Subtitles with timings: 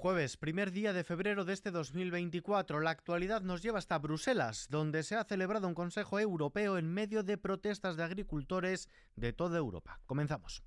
[0.00, 2.78] Jueves, primer día de febrero de este 2024.
[2.78, 7.24] La actualidad nos lleva hasta Bruselas, donde se ha celebrado un Consejo Europeo en medio
[7.24, 9.98] de protestas de agricultores de toda Europa.
[10.06, 10.62] Comenzamos.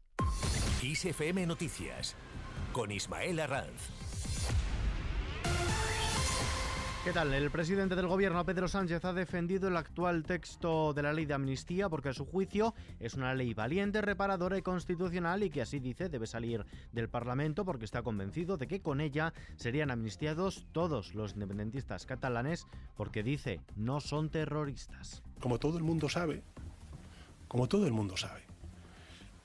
[0.83, 2.17] ISFM Noticias
[2.73, 4.10] con Ismael Arranz.
[7.03, 7.33] ¿Qué tal?
[7.33, 11.33] El presidente del gobierno, Pedro Sánchez, ha defendido el actual texto de la ley de
[11.33, 15.79] amnistía porque a su juicio es una ley valiente, reparadora y constitucional y que así
[15.79, 21.15] dice debe salir del Parlamento porque está convencido de que con ella serían amnistiados todos
[21.15, 25.23] los independentistas catalanes porque dice no son terroristas.
[25.39, 26.43] Como todo el mundo sabe,
[27.47, 28.43] como todo el mundo sabe,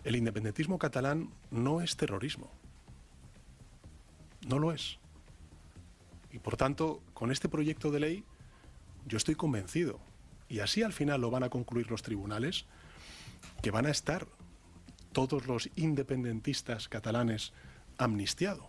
[0.05, 2.51] el independentismo catalán no es terrorismo.
[4.47, 4.99] No lo es.
[6.37, 8.25] Y por tanto, con este proyecto de ley,
[9.07, 9.99] yo estoy convencido,
[10.51, 12.67] y así al final lo van a concluir los tribunales,
[13.63, 14.29] que van a estar
[15.13, 17.55] todos los independentistas catalanes
[17.97, 18.69] amnistiados,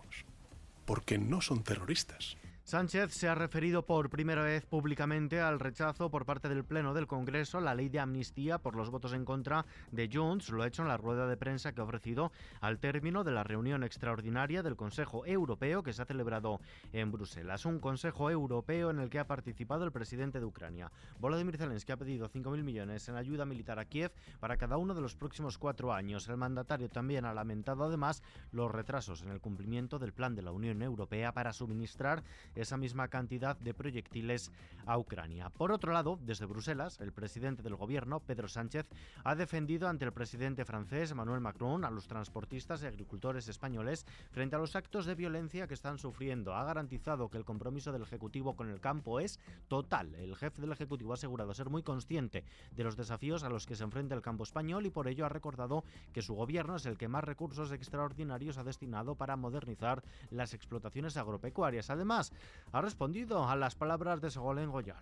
[0.86, 2.37] porque no son terroristas.
[2.68, 7.06] Sánchez se ha referido por primera vez públicamente al rechazo por parte del Pleno del
[7.06, 10.50] Congreso la ley de amnistía por los votos en contra de Junts.
[10.50, 12.30] Lo ha hecho en la rueda de prensa que ha ofrecido
[12.60, 16.60] al término de la reunión extraordinaria del Consejo Europeo que se ha celebrado
[16.92, 17.64] en Bruselas.
[17.64, 20.92] Un Consejo Europeo en el que ha participado el presidente de Ucrania.
[21.20, 25.00] Volodymyr Zelensky ha pedido 5.000 millones en ayuda militar a Kiev para cada uno de
[25.00, 26.28] los próximos cuatro años.
[26.28, 30.52] El mandatario también ha lamentado además los retrasos en el cumplimiento del plan de la
[30.52, 32.22] Unión Europea para suministrar
[32.62, 34.52] esa misma cantidad de proyectiles
[34.86, 35.50] a Ucrania.
[35.50, 38.86] Por otro lado, desde Bruselas, el presidente del gobierno, Pedro Sánchez,
[39.24, 44.56] ha defendido ante el presidente francés, Emmanuel Macron, a los transportistas y agricultores españoles frente
[44.56, 46.54] a los actos de violencia que están sufriendo.
[46.54, 50.14] Ha garantizado que el compromiso del Ejecutivo con el campo es total.
[50.14, 53.76] El jefe del Ejecutivo ha asegurado ser muy consciente de los desafíos a los que
[53.76, 56.96] se enfrenta el campo español y por ello ha recordado que su gobierno es el
[56.96, 61.90] que más recursos extraordinarios ha destinado para modernizar las explotaciones agropecuarias.
[61.90, 62.32] Además,
[62.72, 64.96] ha respondido a las palabras de Segolén Goyal.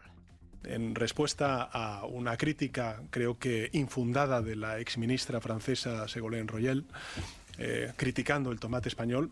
[0.65, 6.85] En respuesta a una crítica, creo que infundada, de la exministra francesa Ségolène Royal,
[7.59, 9.31] eh, criticando el tomate español,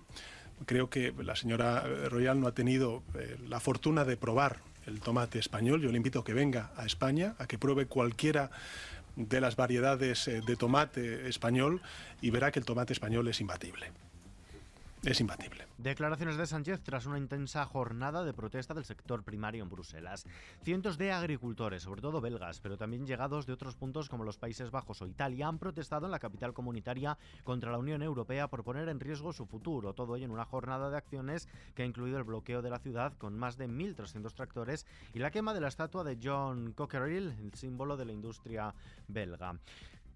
[0.67, 5.39] creo que la señora Royal no ha tenido eh, la fortuna de probar el tomate
[5.39, 5.81] español.
[5.83, 8.51] Yo le invito a que venga a España, a que pruebe cualquiera
[9.17, 11.83] de las variedades eh, de tomate español
[12.21, 14.04] y verá que el tomate español es imbatible
[15.11, 15.67] es imbatible.
[15.79, 20.25] Declaraciones de Sánchez tras una intensa jornada de protesta del sector primario en Bruselas.
[20.63, 24.71] Cientos de agricultores, sobre todo belgas, pero también llegados de otros puntos como los Países
[24.71, 28.89] Bajos o Italia, han protestado en la capital comunitaria contra la Unión Europea por poner
[28.89, 29.95] en riesgo su futuro.
[29.95, 33.13] Todo ello en una jornada de acciones que ha incluido el bloqueo de la ciudad
[33.19, 37.55] con más de 1.300 tractores y la quema de la estatua de John Cockerill, el
[37.55, 38.75] símbolo de la industria
[39.09, 39.57] belga.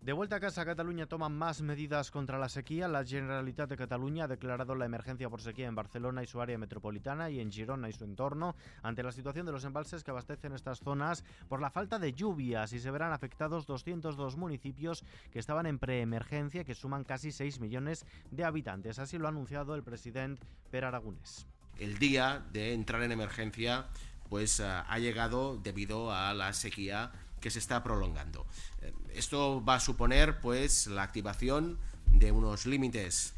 [0.00, 2.86] De vuelta a casa, Cataluña toma más medidas contra la sequía.
[2.86, 6.56] La Generalitat de Cataluña ha declarado la emergencia por sequía en Barcelona y su área
[6.56, 10.52] metropolitana y en Girona y su entorno ante la situación de los embalses que abastecen
[10.52, 15.66] estas zonas por la falta de lluvias y se verán afectados 202 municipios que estaban
[15.66, 19.00] en preemergencia que suman casi 6 millones de habitantes.
[19.00, 21.46] Así lo ha anunciado el presidente Per Aragonés.
[21.76, 23.88] El día de entrar en emergencia
[24.28, 28.46] pues eh, ha llegado debido a la sequía que se está prolongando.
[28.82, 33.34] Eh, esto va a suponer pues la activación de unos límites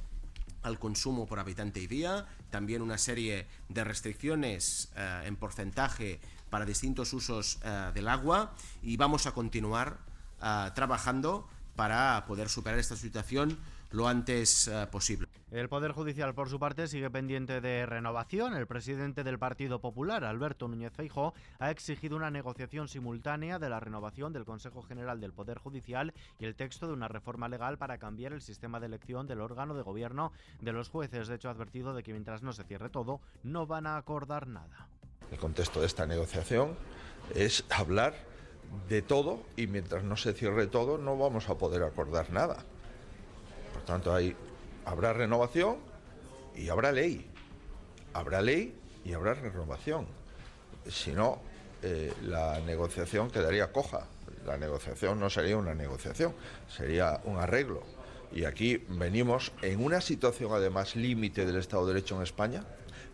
[0.62, 6.66] al consumo por habitante y día, también una serie de restricciones eh, en porcentaje para
[6.66, 9.98] distintos usos eh, del agua y vamos a continuar
[10.74, 11.46] trabajando
[11.76, 13.58] para poder superar esta situación
[13.90, 15.29] lo antes posible.
[15.50, 18.54] El Poder Judicial, por su parte, sigue pendiente de renovación.
[18.54, 23.80] El presidente del Partido Popular, Alberto Núñez Feijóo, ha exigido una negociación simultánea de la
[23.80, 27.98] renovación del Consejo General del Poder Judicial y el texto de una reforma legal para
[27.98, 30.30] cambiar el sistema de elección del órgano de gobierno
[30.60, 31.26] de los jueces.
[31.26, 34.46] De hecho, ha advertido de que mientras no se cierre todo, no van a acordar
[34.46, 34.86] nada.
[35.32, 36.76] El contexto de esta negociación
[37.34, 38.14] es hablar
[38.88, 42.64] de todo y mientras no se cierre todo no vamos a poder acordar nada.
[43.72, 44.36] Por tanto, hay,
[44.90, 45.76] habrá renovación
[46.56, 47.30] y habrá ley.
[48.12, 48.74] Habrá ley
[49.04, 50.06] y habrá renovación.
[50.88, 51.40] Si no,
[51.82, 54.06] eh, la negociación quedaría coja.
[54.44, 56.34] La negociación no sería una negociación,
[56.68, 57.82] sería un arreglo.
[58.32, 62.64] Y aquí venimos en una situación además límite del Estado de Derecho en España.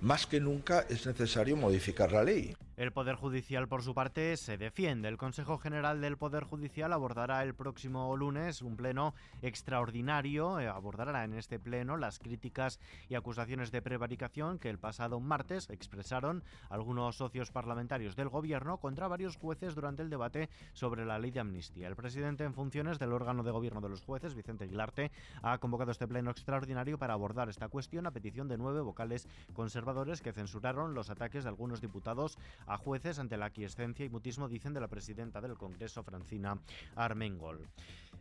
[0.00, 2.56] Más que nunca es necesario modificar la ley.
[2.76, 5.08] El Poder Judicial, por su parte, se defiende.
[5.08, 10.60] El Consejo General del Poder Judicial abordará el próximo lunes un pleno extraordinario.
[10.60, 12.78] Eh, abordará en este pleno las críticas
[13.08, 19.08] y acusaciones de prevaricación que el pasado martes expresaron algunos socios parlamentarios del Gobierno contra
[19.08, 21.88] varios jueces durante el debate sobre la ley de amnistía.
[21.88, 25.92] El presidente en funciones del órgano de gobierno de los jueces, Vicente Aguilarte, ha convocado
[25.92, 30.92] este pleno extraordinario para abordar esta cuestión a petición de nueve vocales conservadores que censuraron
[30.92, 34.88] los ataques de algunos diputados a jueces ante la aquiescencia y mutismo, dicen, de la
[34.88, 36.58] presidenta del Congreso, Francina
[36.94, 37.68] Armengol.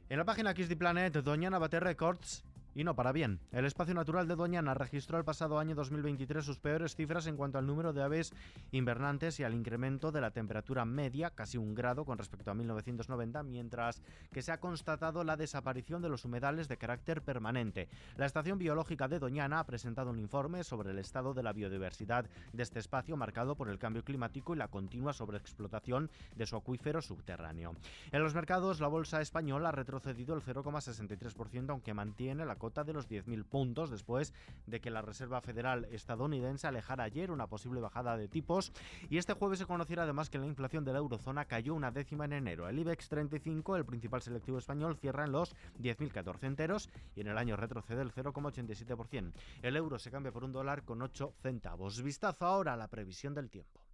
[0.09, 2.43] En la página Kiss the Planet, Doñana bate Records
[2.75, 3.39] y no para bien.
[3.51, 7.57] El espacio natural de Doñana registró el pasado año 2023 sus peores cifras en cuanto
[7.57, 8.33] al número de aves
[8.71, 13.41] invernantes y al incremento de la temperatura media, casi un grado con respecto a 1990,
[13.43, 14.01] mientras
[14.31, 17.87] que se ha constatado la desaparición de los humedales de carácter permanente.
[18.17, 22.25] La Estación Biológica de Doñana ha presentado un informe sobre el estado de la biodiversidad
[22.51, 27.01] de este espacio marcado por el cambio climático y la continua sobreexplotación de su acuífero
[27.01, 27.73] subterráneo.
[28.11, 33.09] En los mercados, la bolsa española ha retrocedido el 0,63%, aunque mantiene la de los
[33.09, 34.33] 10.000 puntos después
[34.65, 38.71] de que la Reserva Federal estadounidense alejara ayer una posible bajada de tipos
[39.09, 42.25] y este jueves se conociera además que la inflación de la eurozona cayó una décima
[42.25, 42.67] en enero.
[42.67, 47.37] El IBEX 35, el principal selectivo español, cierra en los 10.014 enteros y en el
[47.37, 49.31] año retrocede el 0,87%.
[49.61, 52.01] El euro se cambia por un dólar con 8 centavos.
[52.01, 53.84] Vistazo ahora a la previsión del tiempo.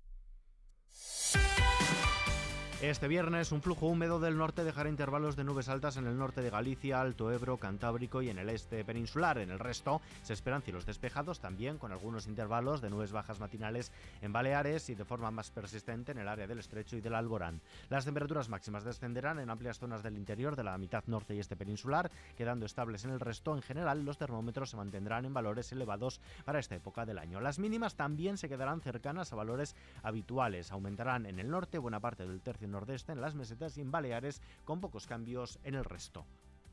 [2.82, 6.42] Este viernes, un flujo húmedo del norte dejará intervalos de nubes altas en el norte
[6.42, 9.38] de Galicia, Alto Ebro, Cantábrico y en el este peninsular.
[9.38, 13.92] En el resto, se esperan cielos despejados también, con algunos intervalos de nubes bajas matinales
[14.24, 17.62] en Baleares y de forma más persistente en el área del estrecho y del Alborán.
[17.90, 21.56] Las temperaturas máximas descenderán en amplias zonas del interior de la mitad norte y este
[21.56, 23.54] peninsular, quedando estables en el resto.
[23.54, 27.42] En general, los termómetros se mantendrán en valores elevados para esta época del año.
[27.42, 30.72] Las mínimas también se quedarán cercanas a valores habituales.
[30.72, 34.42] Aumentarán en el norte buena parte del tercio nordeste, en las mesetas y en Baleares,
[34.66, 36.26] con pocos cambios en el resto.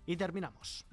[0.07, 0.87] Y terminamos.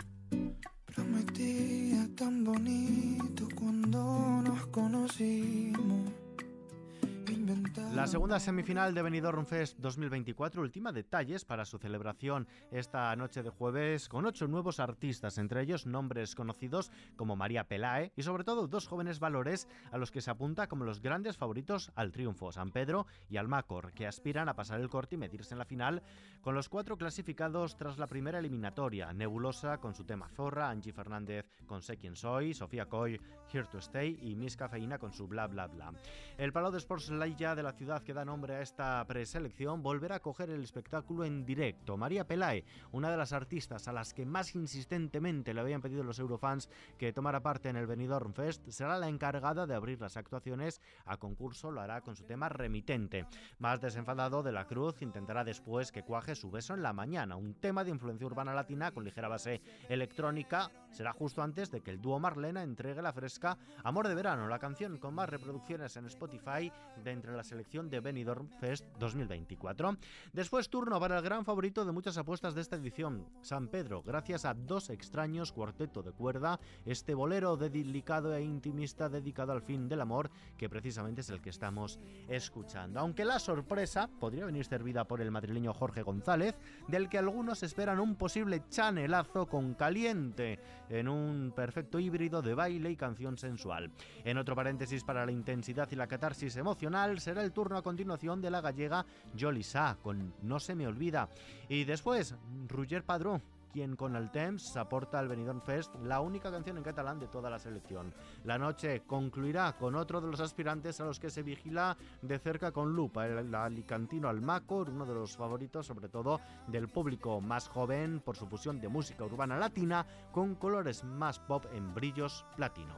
[7.94, 12.48] La segunda semifinal de Benidorm Fest 2024 última detalles para su celebración.
[12.72, 18.14] Esta noche de jueves con ocho nuevos artistas, entre ellos nombres conocidos como María Pelae
[18.16, 21.92] y sobre todo dos jóvenes valores a los que se apunta como los grandes favoritos
[21.96, 25.60] al triunfo, San Pedro y Almacor, que aspiran a pasar el corte y medirse en
[25.60, 26.02] la final
[26.42, 31.46] con los cuatro clasificados tras la primera eliminatoria, Nebulosa con su tema Zorra, Angie Fernández
[31.66, 33.20] con Sé quién soy, Sofía Coy,
[33.52, 35.92] Here to Stay y Miss Cafeína con su Bla Bla Bla.
[36.38, 40.18] El Palau de Sports ya de la ciudad que da nombre a esta preselección volverá
[40.18, 41.98] a coger el espectáculo en directo.
[41.98, 46.20] María Pelae, una de las artistas a las que más insistentemente le habían pedido los
[46.20, 46.70] eurofans
[47.00, 51.18] que tomara parte en el Benidorm Fest, será la encargada de abrir las actuaciones a
[51.18, 53.26] concurso, lo hará con su tema remitente.
[53.58, 57.56] Más desenfadado de la Cruz intentará después que cuaje su beso en la mañana, un
[57.56, 59.60] tema de influencia urbana latina con ligera base
[59.90, 60.70] electrónica.
[60.92, 64.60] Será justo antes de que el dúo Marlena entregue la fresca Amor de Verano, la
[64.60, 66.72] canción con más reproducciones en Spotify
[67.04, 69.96] de entre la selección de Benidorm Fest 2024.
[70.34, 74.44] Después turno para el gran favorito de muchas apuestas de esta edición, San Pedro, gracias
[74.44, 80.02] a dos extraños cuarteto de cuerda, este bolero delicado e intimista dedicado al fin del
[80.02, 81.98] amor, que precisamente es el que estamos
[82.28, 83.00] escuchando.
[83.00, 86.56] Aunque la sorpresa podría venir servida por el madrileño Jorge González,
[86.90, 90.60] del que algunos esperan un posible chanelazo con caliente
[90.90, 93.92] en un perfecto híbrido de baile y canción sensual.
[94.26, 98.42] En otro paréntesis para la intensidad y la catarsis emocional, será el turno a continuación
[98.42, 99.06] de la gallega
[99.40, 101.30] Jolisa con No se me olvida.
[101.70, 102.36] Y después,
[102.68, 103.42] Roger Padrón
[103.76, 107.50] quien con el Temps aporta al Benidorm Fest la única canción en catalán de toda
[107.50, 108.14] la selección.
[108.46, 112.72] La noche concluirá con otro de los aspirantes a los que se vigila de cerca
[112.72, 118.22] con lupa, el alicantino Almacor, uno de los favoritos sobre todo del público más joven
[118.22, 122.96] por su fusión de música urbana latina con colores más pop en brillos platino.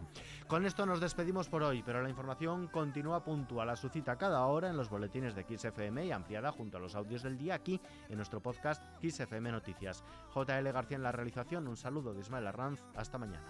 [0.47, 4.45] Con esto nos despedimos por hoy, pero la información continúa puntual a su cita cada
[4.45, 7.81] hora en los boletines de XFM y ampliada junto a los audios del día aquí
[8.09, 10.03] en nuestro podcast XFM Noticias.
[10.35, 11.67] JL García en la realización.
[11.67, 12.81] Un saludo de Ismael Arranz.
[12.95, 13.45] Hasta mañana.